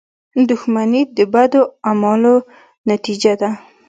•دښمني 0.49 1.01
د 1.17 1.19
بدو 1.33 1.61
اعمالو 1.87 2.35
نتیجه 2.89 3.33
ده. 3.41 3.49